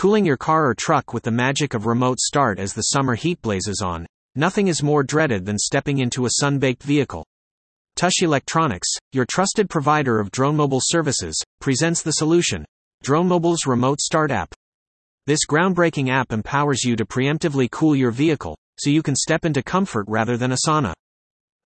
[0.00, 3.38] Cooling your car or truck with the magic of remote start as the summer heat
[3.42, 4.06] blazes on.
[4.34, 7.26] Nothing is more dreaded than stepping into a sun-baked vehicle.
[7.96, 12.64] TAS Electronics, your trusted provider of drone mobile services, presents the solution.
[13.02, 14.54] Drone Mobile's Remote Start app.
[15.26, 19.62] This groundbreaking app empowers you to preemptively cool your vehicle, so you can step into
[19.62, 20.94] comfort rather than a sauna.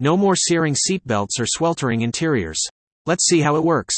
[0.01, 2.61] No more searing seatbelts or sweltering interiors.
[3.07, 3.95] Let's see how it works.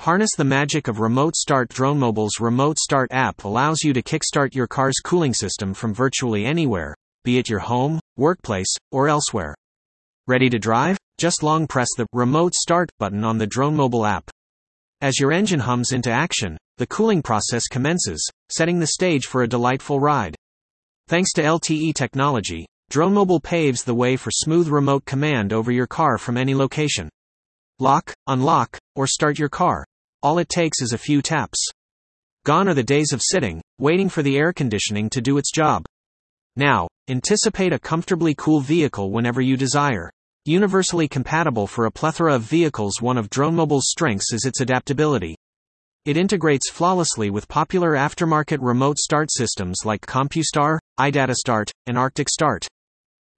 [0.00, 4.54] Harness the magic of Remote Start Drone Mobile's Remote Start app allows you to kickstart
[4.54, 9.54] your car's cooling system from virtually anywhere, be it your home, workplace, or elsewhere.
[10.26, 10.96] Ready to drive?
[11.18, 14.30] Just long press the Remote Start button on the Drone Mobile app.
[15.02, 19.48] As your engine hums into action, the cooling process commences, setting the stage for a
[19.48, 20.34] delightful ride.
[21.08, 25.86] Thanks to LTE technology, Drone Mobile paves the way for smooth remote command over your
[25.86, 27.10] car from any location.
[27.78, 29.84] Lock, unlock, or start your car.
[30.22, 31.58] All it takes is a few taps.
[32.44, 35.86] Gone are the days of sitting, waiting for the air conditioning to do its job.
[36.56, 40.10] Now, anticipate a comfortably cool vehicle whenever you desire.
[40.44, 45.36] Universally compatible for a plethora of vehicles, one of DroneMobile's strengths is its adaptability.
[46.04, 52.68] It integrates flawlessly with popular aftermarket remote start systems like CompuStar, iDataStart, and Arctic Start.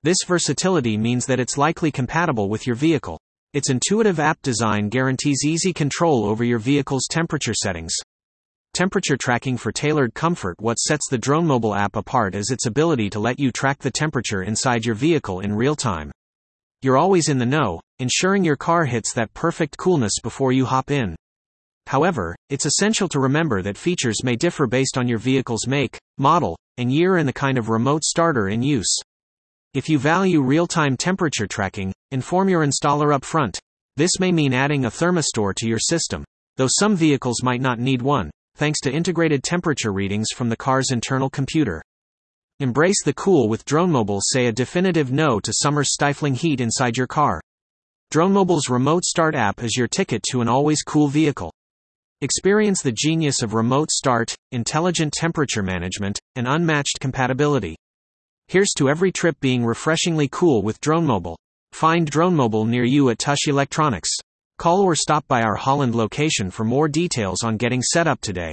[0.03, 3.21] This versatility means that it's likely compatible with your vehicle.
[3.55, 7.93] Its intuitive app design guarantees easy control over your vehicle's temperature settings.
[8.73, 10.57] Temperature tracking for tailored comfort.
[10.59, 13.91] What sets the Drone Mobile app apart is its ability to let you track the
[13.91, 16.11] temperature inside your vehicle in real time.
[16.81, 20.91] You're always in the know, ensuring your car hits that perfect coolness before you hop
[20.91, 21.15] in.
[21.89, 26.57] However, it's essential to remember that features may differ based on your vehicle's make, model,
[26.79, 28.99] and year and the kind of remote starter in use.
[29.75, 33.59] If you value real-time temperature tracking, inform your installer up front.
[33.97, 36.25] This may mean adding a thermistor to your system,
[36.59, 40.91] though some vehicles might not need one, thanks to integrated temperature readings from the car's
[40.91, 41.81] internal computer.
[42.61, 47.07] Embrace the cool with DroneMobile say a definitive no to summer's stifling heat inside your
[47.07, 47.41] car.
[48.13, 51.51] DroneMobile's remote start app is your ticket to an always cool vehicle.
[52.21, 57.75] Experience the genius of remote start, intelligent temperature management, and unmatched compatibility.
[58.53, 61.39] Here's to every trip being refreshingly cool with Drone Mobile.
[61.73, 64.11] Find Drone Mobile near you at TAS Electronics.
[64.59, 68.53] Call or stop by our Holland location for more details on getting set up today.